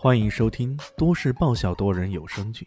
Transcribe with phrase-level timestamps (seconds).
[0.00, 2.64] 欢迎收听都市爆笑多人有声剧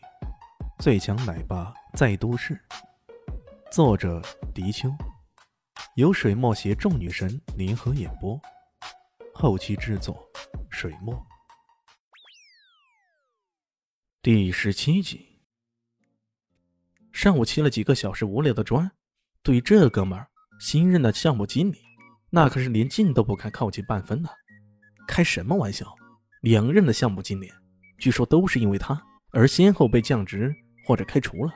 [0.83, 2.53] 《最强奶爸在都市》，
[3.71, 4.21] 作者：
[4.53, 4.93] 迪秋，
[5.95, 8.37] 由水墨携众女神联合演播，
[9.33, 10.21] 后期制作：
[10.69, 11.25] 水墨。
[14.21, 15.39] 第十七集，
[17.13, 18.91] 上午骑了几个小时无聊的砖，
[19.41, 20.27] 对于这哥们儿
[20.59, 21.79] 新任的项目经理，
[22.29, 24.29] 那可是连近都不敢靠近半分呢。
[25.07, 25.95] 开什么玩笑！
[26.41, 27.49] 两任的项目经理，
[27.99, 28.99] 据说都是因为他
[29.31, 30.53] 而先后被降职
[30.85, 31.53] 或者开除了。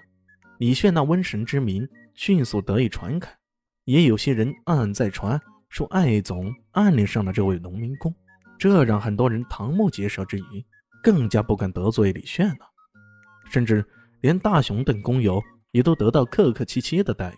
[0.59, 3.29] 李炫那瘟神之名迅速得以传开，
[3.85, 8.13] 也有些人暗暗在传说艾总暗恋上了这位农民工，
[8.59, 10.65] 这让很多人瞠目结舌之余，
[11.03, 12.59] 更加不敢得罪李炫了。
[13.49, 13.83] 甚至
[14.21, 17.37] 连大雄等工友也都得到客客气气的待遇，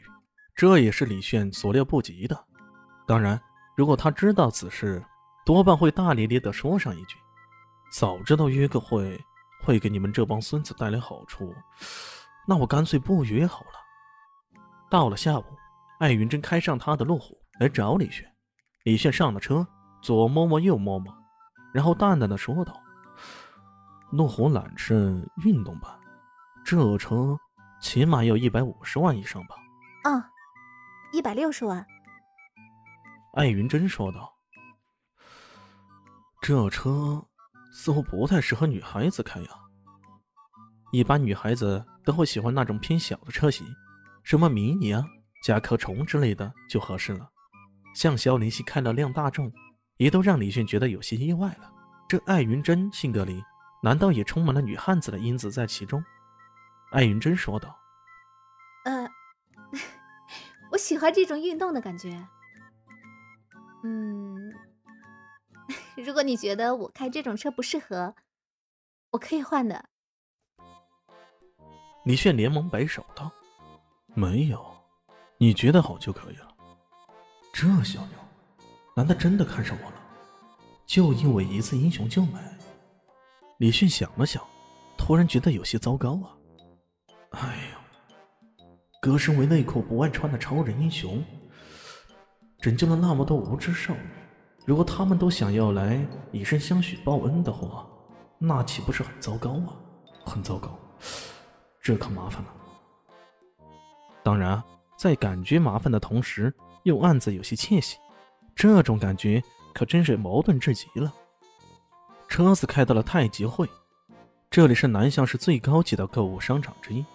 [0.53, 2.37] 这也是李炫所料不及的。
[3.07, 3.39] 当然，
[3.77, 5.01] 如果他知道此事，
[5.45, 7.15] 多半会大咧咧地说上一句
[7.91, 9.19] ：“早知道约个会
[9.63, 11.53] 会给你们这帮孙子带来好处，
[12.47, 13.73] 那我干脆不约好了。”
[14.89, 15.43] 到了下午，
[15.99, 18.25] 艾云珍开上他的路虎来找李炫。
[18.83, 19.67] 李炫上了车，
[20.01, 21.13] 左摸摸右摸摸，
[21.73, 22.81] 然后淡淡的说道
[24.11, 25.91] ：“路虎揽胜运动版，
[26.63, 27.37] 这车
[27.81, 29.55] 起码要一百五十万以上吧
[30.09, 30.29] ？”“啊，
[31.11, 31.85] 一百六十万。”
[33.35, 34.33] 艾云珍说道。
[36.39, 37.21] 这车
[37.71, 39.49] 似乎不太适合女孩子开呀。
[40.91, 43.67] 一般女孩子都会喜欢那种偏小的车型，
[44.23, 45.03] 什么迷你啊、
[45.43, 47.29] 甲壳虫之类的就合适了。
[47.93, 49.51] 像肖林熙开了辆大众，
[49.97, 51.71] 也都让李迅觉得有些意外了。
[52.07, 53.43] 这艾云珍性格里，
[53.83, 56.03] 难道也充满了女汉子的因子在其中？
[56.91, 57.77] 艾云珍说道
[58.85, 59.09] ：“呃，
[60.71, 62.25] 我喜欢这种运动的感觉。
[63.83, 64.53] 嗯。”
[66.03, 68.13] 如果你觉得我开这种车不适合，
[69.09, 69.89] 我可以换的。
[72.05, 73.31] 李炫连忙摆手道
[74.13, 74.63] ：“没有，
[75.37, 76.47] 你觉得好就可以了。”
[77.51, 78.19] 这小妞，
[78.95, 79.95] 难道真的看上我了？
[80.85, 82.39] 就因为一次英雄救美？
[83.57, 84.45] 李迅想了想，
[84.97, 86.37] 突然觉得有些糟糕啊！
[87.31, 88.65] 哎呦，
[89.01, 91.25] 哥身为内裤不外穿的超人英雄，
[92.59, 94.09] 拯救了那么多无知少女。
[94.67, 97.87] 如果他们都想要来以身相许报恩的话，
[98.37, 99.71] 那岂不是很糟糕啊？
[100.25, 100.77] 很糟糕，
[101.81, 102.53] 这可麻烦了。
[104.21, 104.61] 当然，
[104.97, 107.95] 在感觉麻烦的同时，又暗自有些窃喜，
[108.57, 109.41] 这种感觉
[109.73, 111.13] 可真是矛盾至极了。
[112.27, 113.69] 车子开到了太极汇，
[114.49, 117.05] 这里是南向市最高级的购物商场之一。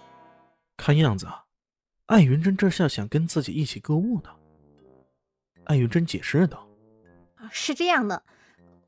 [0.78, 1.28] 看样子，
[2.06, 4.30] 艾云珍这下想跟自己一起购物呢。
[5.64, 6.66] 艾云珍解释道。
[7.50, 8.22] 是这样的，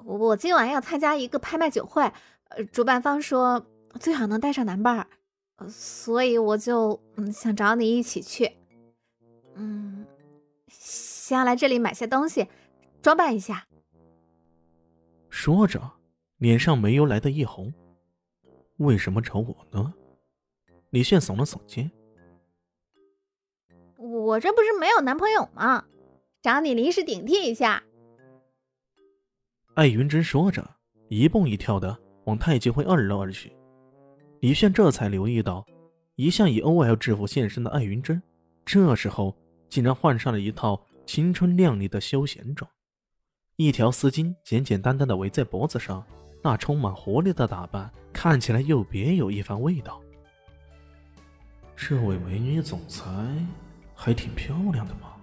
[0.05, 2.03] 我今晚要参加一个拍卖酒会，
[2.49, 3.67] 呃，主办方说
[3.99, 8.57] 最好能带上男伴儿，所以我就嗯想找你一起去，
[9.55, 10.07] 嗯，
[10.69, 12.49] 先来这里买些东西，
[13.03, 13.67] 装扮一下。
[15.29, 15.93] 说着，
[16.39, 17.73] 脸上没由来的一红。
[18.79, 19.95] 为什么找我呢？
[20.91, 21.91] 李炫耸了耸肩。
[23.97, 25.87] 我这不是没有男朋友吗？
[26.43, 27.83] 找你临时顶替一下。
[29.75, 30.65] 艾云珍说着，
[31.09, 33.53] 一蹦一跳的往太极会二楼而去。
[34.39, 35.67] 李炫这才留意到，
[36.15, 38.23] 一向以 OL 制服现身的艾云珍，
[38.65, 39.37] 这时候
[39.69, 42.71] 竟然换上了一套青春靓丽的休闲装，
[43.57, 46.05] 一条丝巾简简单单的围在脖子上，
[46.41, 50.01] 那充满活力的打扮看起来又别有一番味道。
[51.75, 53.11] 这位美女总裁
[53.93, 55.15] 还挺漂亮的嘛，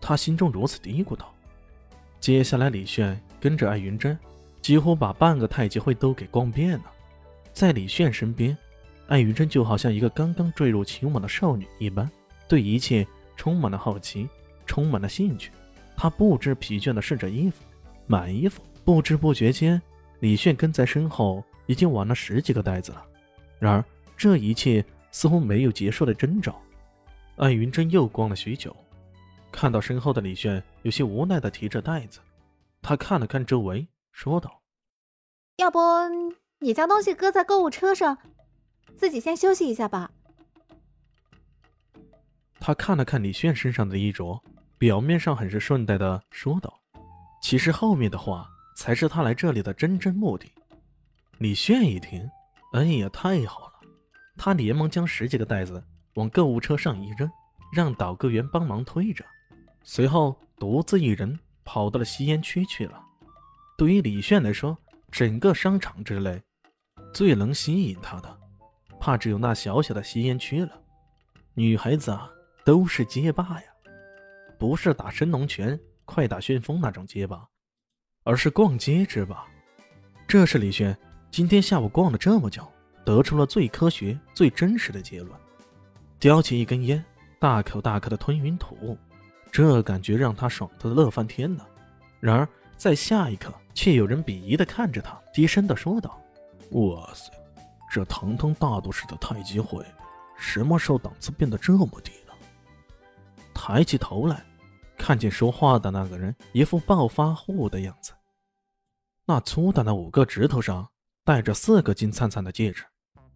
[0.00, 1.34] 他心中如此嘀咕道。
[2.20, 4.16] 接下来，李炫跟着艾云珍，
[4.60, 6.84] 几乎把半个太极会都给逛遍了。
[7.52, 8.56] 在李炫身边，
[9.08, 12.08] 艾云珍就好像一个刚刚坠入情网的少女一般，
[12.46, 14.28] 对一切充满了好奇，
[14.66, 15.50] 充满了兴趣。
[15.96, 17.64] 她不知疲倦地试着衣服、
[18.06, 19.80] 买衣服，不知不觉间，
[20.18, 23.02] 李炫跟在身后已经玩了十几个袋子了。
[23.58, 23.84] 然而，
[24.14, 26.60] 这一切似乎没有结束的征兆。
[27.36, 28.76] 艾云珍又逛了许久。
[29.52, 32.20] 看到身后的李炫，有些无奈的提着袋子，
[32.80, 34.62] 他看了看周围，说道
[35.58, 35.78] ：“要不
[36.60, 38.16] 你将东西搁在购物车上，
[38.96, 40.10] 自己先休息一下吧。”
[42.58, 44.42] 他看了看李炫身上的衣着，
[44.78, 46.80] 表面上很是顺带的说道
[47.42, 50.50] ：“其实后面的话才是他来这里的真正目的。”
[51.38, 52.30] 李炫一听，
[52.74, 53.80] 哎呀，太好了！
[54.36, 55.82] 他连忙将十几个袋子
[56.14, 57.30] 往购物车上一扔，
[57.72, 59.24] 让导购员帮忙推着。
[59.82, 63.02] 随后，独自一人跑到了吸烟区去了。
[63.76, 64.76] 对于李炫来说，
[65.10, 66.42] 整个商场之内，
[67.12, 68.38] 最能吸引他的，
[69.00, 70.80] 怕只有那小小的吸烟区了。
[71.54, 72.30] 女孩子啊，
[72.64, 73.66] 都是街霸呀，
[74.58, 77.48] 不是打神龙拳、快打旋风那种街霸，
[78.22, 79.44] 而是逛街之霸。
[80.28, 80.96] 这是李炫
[81.30, 82.70] 今天下午逛了这么久，
[83.04, 85.32] 得出了最科学、最真实的结论。
[86.20, 87.02] 叼起一根烟，
[87.38, 88.96] 大口大口的吞云吐雾，
[89.52, 91.66] 这感觉让他爽的乐翻天了。
[92.20, 96.20] 然而，在下一刻，却有人鄙夷的看着他，低声的说道
[96.72, 97.30] ：“哇塞，
[97.90, 99.84] 这堂堂大都市的太极会，
[100.36, 102.34] 什么时候档次变得这么低了？”
[103.54, 104.44] 抬起头来，
[104.96, 108.12] 看见说话的那个人一副暴发户的样子，
[109.26, 110.88] 那粗大的五个指头上
[111.24, 112.84] 戴着四个金灿灿的戒指，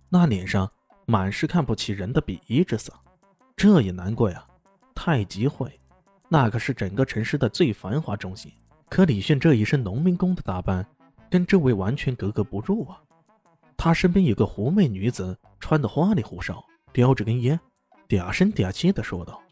[0.08, 0.70] 那脸上
[1.06, 2.92] 满是看不起人的鄙夷之色。
[3.56, 4.46] 这也难怪啊，
[4.94, 5.78] 太极会，
[6.28, 8.52] 那可是整个城市的最繁华中心。
[8.88, 10.86] 可李炫这一身农民工的打扮，
[11.30, 13.00] 跟这位完全格格不入啊！
[13.76, 17.58] 他身边有个狐媚女子，穿得花里胡哨，叼着根烟，
[18.08, 19.42] 嗲声嗲气的说道：“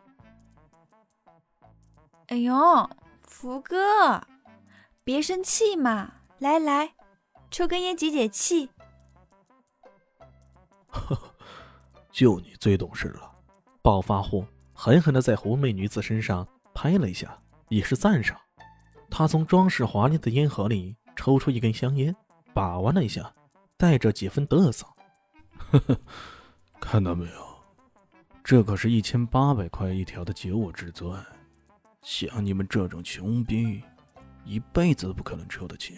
[2.28, 2.88] 哎呦，
[3.22, 4.22] 福哥，
[5.02, 6.94] 别生气嘛，来来，
[7.50, 8.70] 抽根烟解解气。”
[10.86, 11.34] 呵呵，
[12.12, 13.32] 就你最懂事了。
[13.82, 17.38] 暴发户狠狠的在狐媚女子身上拍了一下，
[17.68, 18.38] 以示赞赏。
[19.10, 22.14] 他从装饰华丽的烟盒里抽出一根香烟，
[22.54, 23.32] 把玩了一下，
[23.76, 24.86] 带着几分得瑟
[25.70, 26.00] ：“呵呵，
[26.80, 27.52] 看到没有？
[28.42, 31.22] 这可是一千八百块一条的九五至尊，
[32.02, 33.82] 像你们这种穷逼，
[34.44, 35.96] 一辈子都不可能抽得起。”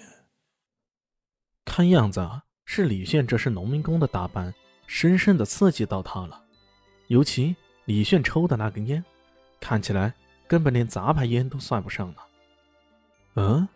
[1.65, 2.29] 看样子
[2.67, 4.53] 是李炫这身农民工的打扮，
[4.87, 6.45] 深深的刺激到他了。
[7.07, 7.55] 尤其
[7.87, 9.03] 李炫抽的那根烟，
[9.61, 10.15] 看起来
[10.55, 12.21] 根本连杂牌烟都算不上呢。
[13.35, 13.69] 嗯，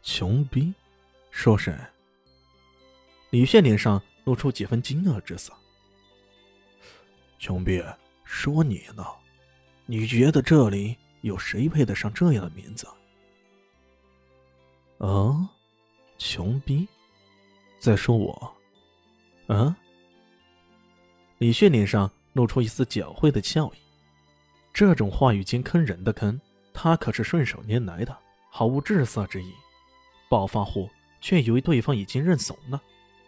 [0.00, 0.72] 穷逼，
[1.32, 1.76] 说谁？
[3.30, 5.52] 李炫脸上露出几分惊愕之色。
[7.40, 7.82] 穷逼，
[8.22, 9.04] 说你呢？
[9.86, 12.86] 你觉得这里有谁配得上这样的名字？
[14.98, 15.48] 哦，
[16.16, 16.86] 穷逼，
[17.80, 18.56] 在说我？
[19.48, 19.74] 嗯？
[21.38, 23.89] 李炫脸上露出一丝狡猾的笑意。
[24.72, 26.40] 这种话语间坑人的坑，
[26.72, 28.16] 他可是顺手拈来的。
[28.52, 29.52] 毫无滞色之意，
[30.28, 30.90] 暴发户
[31.20, 32.82] 却以为对方已经认怂了，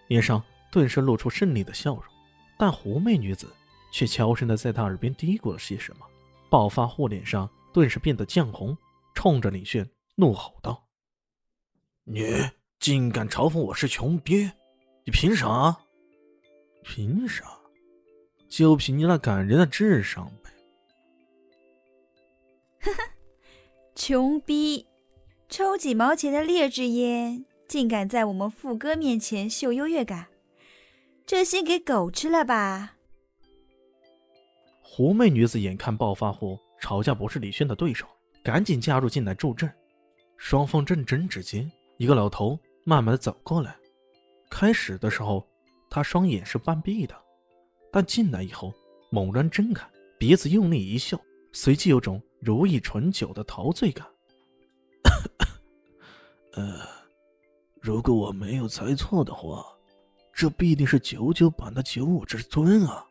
[0.09, 2.05] 脸上顿时露出胜利的笑容。
[2.59, 3.53] 但狐媚女子
[3.93, 6.07] 却悄声的在他耳边嘀咕了些什么，
[6.51, 8.77] 暴发户脸上顿时变得绛红，
[9.15, 10.85] 冲着李炫怒吼道
[12.03, 12.25] ：“你
[12.81, 14.51] 竟敢嘲讽我是穷逼？
[15.05, 15.77] 你凭啥？
[16.83, 17.45] 凭啥？
[18.49, 20.51] 就凭你那感人的智商呗！”
[22.83, 22.99] 呵呵，
[23.95, 24.87] 穷逼。
[25.49, 30.29] 抽几毛钱的劣质烟，竟敢在我们富哥面前秀优越感，
[31.27, 32.97] 这心给狗吃了吧？
[34.81, 38.07] 狐媚女子眼看暴发户吵架不是李轩的对手，
[38.43, 39.71] 赶紧加入进来助阵。
[40.39, 43.77] 双方正争执间，一个老头慢慢的走过来。
[44.51, 45.47] 开始的时候，
[45.91, 47.15] 他双眼是半闭的，
[47.93, 48.73] 但进来以后
[49.11, 49.87] 猛然睁开，
[50.19, 51.21] 鼻子用力一笑，
[51.53, 54.05] 随即有种如意醇酒的陶醉感。
[56.55, 56.81] 呃，
[57.81, 59.65] 如果我没有猜错的话，
[60.35, 63.07] 这必定是九九版的九五至尊啊！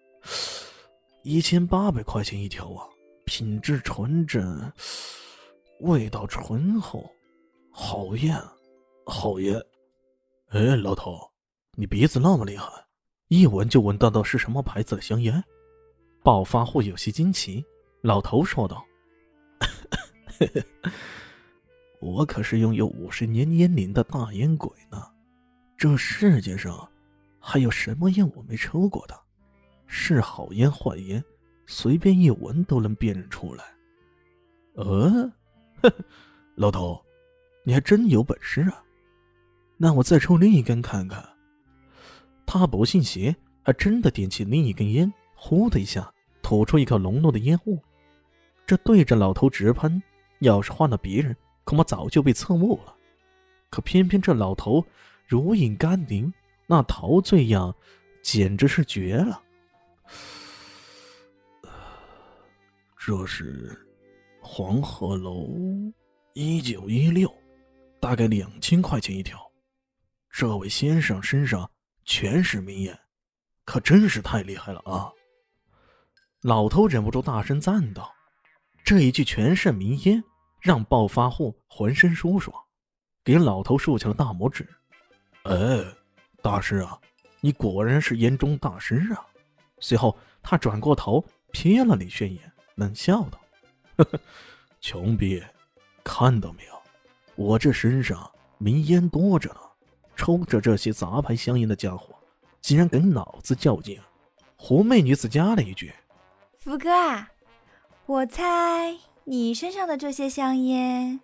[1.24, 2.86] 一千八百块钱一条啊，
[3.26, 4.72] 品质纯正，
[5.80, 7.10] 味道醇厚，
[7.72, 8.38] 好烟，
[9.06, 9.60] 好烟！
[10.50, 11.18] 哎，老头，
[11.78, 12.68] 你鼻子那么厉害，
[13.30, 15.42] 一闻就闻到的是什么牌子的香烟？
[16.22, 17.64] 暴发户有些惊奇，
[18.02, 18.86] 老头说道。
[22.00, 25.02] 我可是拥有五十年烟龄的大烟鬼呢，
[25.78, 26.90] 这世界上
[27.40, 29.20] 还有什么烟我没抽过的？
[29.88, 31.24] 是好烟坏烟，
[31.68, 33.64] 随便一闻都能辨认出来。
[34.76, 35.30] 呃，
[36.56, 37.04] 老头，
[37.66, 38.84] 你还真有本事啊！
[39.78, 41.28] 那我再抽另一根看看。
[42.46, 47.78] 他不信邪，还真的点起另一根烟，呼的一下吐出一口浓浓的烟雾。
[48.66, 50.02] 这对着老头直喷，
[50.42, 51.36] 要是换了别人。
[51.64, 52.94] 恐怕早就被侧目了，
[53.70, 54.84] 可偏偏这老头
[55.26, 56.34] 如饮甘霖，
[56.66, 57.74] 那陶醉样
[58.24, 59.42] 简直是绝了。
[62.98, 63.80] 这是
[64.42, 65.48] 黄鹤楼，
[66.34, 67.32] 一九一六，
[68.00, 69.40] 大概两千块钱一条。
[70.32, 71.70] 这位先生身上
[72.04, 73.00] 全是名烟，
[73.66, 75.12] 可真是太厉害了啊！
[76.42, 78.12] 老头忍不住大声赞道
[78.84, 80.22] ：“这一句全是名烟。”
[80.62, 82.56] 让暴发户浑身舒爽，
[83.24, 84.68] 给老头竖起了大拇指。
[85.44, 85.56] 哎，
[86.42, 86.98] 大师啊，
[87.40, 89.26] 你果然是烟中大师啊！
[89.80, 93.42] 随后，他转过头瞥了李炫一眼，冷笑道
[93.98, 94.20] ：“呵呵，
[94.80, 95.44] 穷逼，
[96.04, 96.80] 看到没有？
[97.36, 99.60] 我这身上名烟多着呢，
[100.16, 102.16] 抽着这些杂牌香烟的家伙，
[102.62, 104.00] 竟然跟老子较劲！”
[104.56, 105.92] 狐媚女子加了一句
[106.62, 107.32] ：“福哥啊，
[108.06, 111.22] 我猜你身上的这些香烟，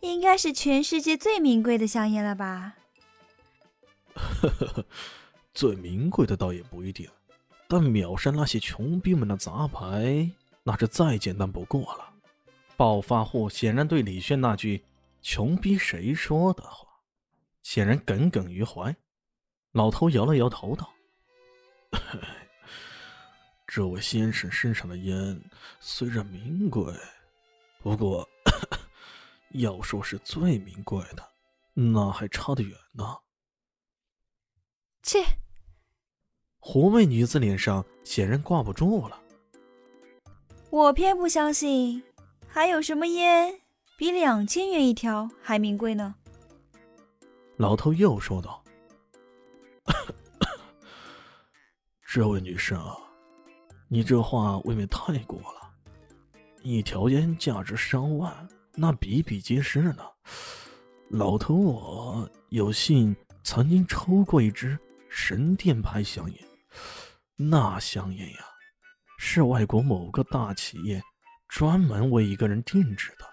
[0.00, 2.76] 应该是全世界最名贵的香烟了吧
[4.14, 4.84] ？”“呵呵呵，
[5.54, 7.08] 最名贵的倒也不一定，
[7.68, 10.30] 但秒杀那些穷逼们的杂牌，
[10.64, 12.12] 那是再简单不过了。”
[12.76, 14.84] 暴发户显然对李炫那句
[15.22, 16.86] “穷逼谁说的话”
[17.62, 18.94] 显然耿耿于怀。
[19.72, 20.90] 老头摇了摇头道。
[23.66, 25.40] 这位先生身上的烟
[25.78, 26.94] 虽然名贵，
[27.80, 28.28] 不过
[29.54, 31.26] 要说是最名贵的，
[31.74, 33.16] 那还差得远呢。
[35.02, 35.24] 切！
[36.58, 39.18] 狐媚女子脸上显然挂不住了。
[40.70, 42.02] 我偏不相信，
[42.46, 43.62] 还有什么烟
[43.96, 46.14] 比两千元一条还名贵呢？
[47.56, 48.62] 老头又说道
[52.06, 52.96] ：“这位女士啊。”
[53.90, 55.67] 你这话未免太过了，
[56.62, 60.04] 一条烟价值上万，那比比皆是呢。
[61.10, 66.38] 老头，我有幸曾经抽过一支神殿牌香烟，
[67.36, 68.40] 那香烟呀，
[69.18, 71.02] 是外国某个大企业
[71.48, 73.24] 专门为一个人定制的，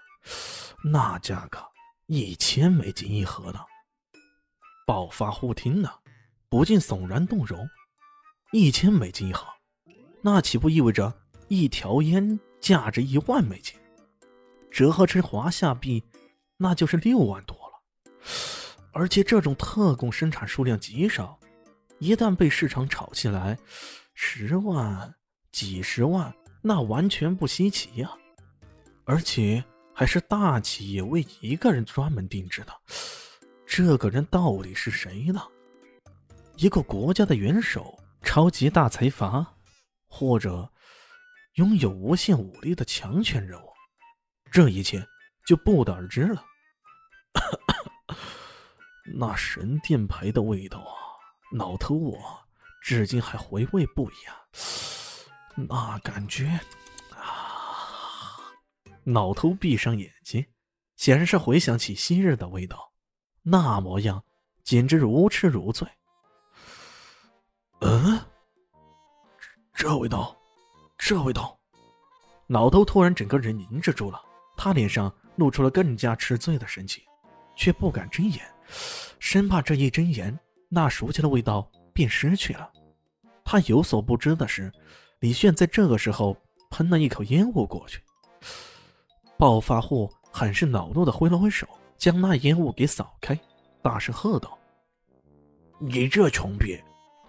[0.82, 1.58] 那价格
[2.06, 3.60] 一千美金一盒呢。
[4.86, 6.00] 暴发户听了，
[6.48, 7.68] 不禁悚然动容，
[8.52, 9.46] 一千美金一盒。
[10.22, 11.12] 那岂不意味着
[11.48, 13.74] 一条烟价值一万美金？
[14.70, 16.04] 折合成华夏币，
[16.56, 17.72] 那就是六万多了。
[18.92, 21.38] 而且这种特供生产数量极少，
[21.98, 23.58] 一旦被市场炒起来，
[24.14, 25.14] 十万、
[25.52, 28.10] 几十万，那完全不稀奇呀。
[29.04, 29.62] 而且
[29.94, 32.72] 还是大企业为一个人专门定制的，
[33.66, 35.40] 这个人到底是谁呢？
[36.56, 39.46] 一个国家的元首，超级大财阀？
[40.08, 40.68] 或者
[41.56, 43.72] 拥有无限武力的强权人物，
[44.50, 45.06] 这一切
[45.46, 46.44] 就不得而知了。
[49.14, 50.92] 那神殿牌的味道啊，
[51.52, 52.18] 老头我
[52.82, 54.36] 至今还回味不已啊。
[55.54, 56.60] 那感觉
[57.14, 58.52] 啊，
[59.04, 60.44] 老头闭上眼睛，
[60.96, 62.92] 显然是回想起昔日的味道，
[63.42, 64.22] 那模样
[64.62, 65.88] 简直如痴如醉。
[67.80, 68.20] 嗯。
[69.72, 70.36] 这味道，
[70.98, 71.56] 这味道！
[72.48, 74.20] 老头突然整个人凝滞住了，
[74.56, 77.02] 他脸上露出了更加吃醉的神情，
[77.54, 78.42] 却不敢睁眼，
[79.18, 80.36] 生怕这一睁眼，
[80.68, 82.70] 那熟悉的味道便失去了。
[83.44, 84.72] 他有所不知的是，
[85.20, 86.36] 李炫在这个时候
[86.70, 88.00] 喷了一口烟雾过去。
[89.38, 93.38] 暴发户很是恼怒的挥了挥手，将那烟雾给扫开，
[93.82, 94.58] 大声喝道
[95.78, 96.80] ：“你这穷逼！”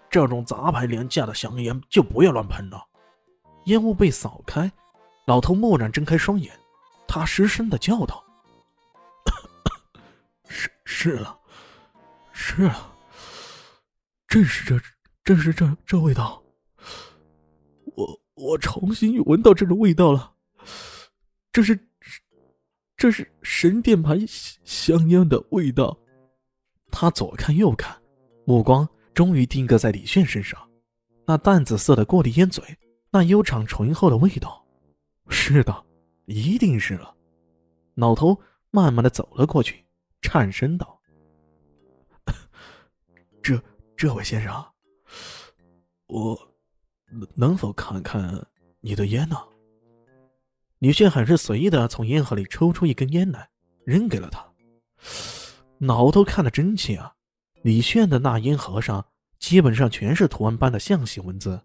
[0.10, 2.82] 这种杂牌廉价的香烟就不要乱喷了。
[3.68, 4.70] 烟雾被扫开，
[5.26, 6.58] 老头蓦然睁开双眼，
[7.08, 8.24] 他失声的叫道
[10.48, 11.38] ：“是是了，
[12.32, 12.92] 是了，
[14.28, 14.80] 正是这，
[15.24, 16.42] 正是这这味道。
[17.96, 20.34] 我我重新闻到这种味道了，
[21.52, 21.78] 这是
[22.96, 24.18] 这是神殿牌
[24.64, 25.98] 香烟的味道。”
[26.90, 27.96] 他左看右看，
[28.46, 28.88] 目光。
[29.14, 30.70] 终于定格在李炫身上，
[31.26, 32.64] 那淡紫色的过滤烟嘴，
[33.10, 34.66] 那悠长醇厚的味道，
[35.30, 35.86] 是的，
[36.26, 37.16] 一定是了。
[37.96, 39.86] 老头慢慢的走了过去，
[40.22, 41.00] 颤声道
[43.42, 43.62] ：“这
[43.96, 44.66] 这位先生，
[46.08, 46.38] 我
[47.36, 48.46] 能否看看
[48.82, 49.38] 你的烟呢？”
[50.80, 53.50] 李炫很是随意的从烟盒里抽出一根烟来，
[53.84, 54.46] 扔给了他。
[55.80, 57.16] 老头看得真切啊。
[57.64, 59.04] 李炫的那烟盒上
[59.40, 61.60] 基本上全是图案般的象形文字，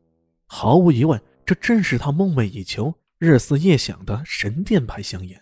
[0.46, 1.22] 毫无疑问，
[1.52, 5.38] 这正是他梦寐以求、日思夜想的神殿牌香烟。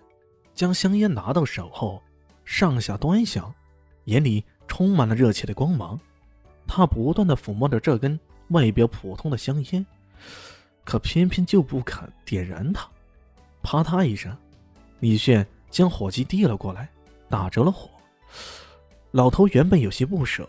[0.56, 2.02] 将香烟拿到手后，
[2.44, 3.54] 上下端详，
[4.06, 5.96] 眼里充满了热切的光芒。
[6.66, 9.86] 他不断的抚摸着这根外表普通的香烟，
[10.84, 12.88] 可偏偏就不肯点燃它。
[13.62, 14.36] 啪嗒一声，
[14.98, 16.90] 李炫将火机递了过来，
[17.28, 17.88] 打着了火。
[19.12, 20.48] 老头原本有些不舍，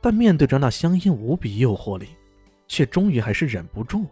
[0.00, 2.08] 但面对着那香烟无比诱惑力，
[2.66, 4.06] 却终于还是忍不住，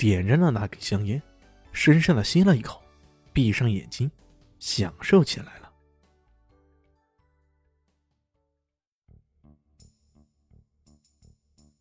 [0.00, 1.20] 点燃了那根香烟，
[1.72, 2.80] 深深的吸了一口，
[3.34, 4.10] 闭上眼睛，
[4.58, 5.70] 享受起来了。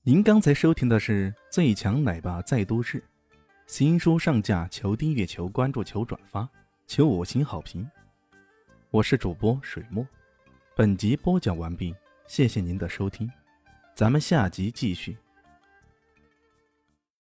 [0.04, 3.00] 您刚才收听的是《最强奶爸在都市》，
[3.68, 6.46] 新书上架，求订阅，求关注，求转发，
[6.88, 7.90] 求五星好评。
[8.90, 10.06] 我是主播水墨，
[10.76, 11.96] 本集播讲完毕，
[12.28, 13.32] 谢谢您的收听，
[13.96, 15.18] 咱们下集继续。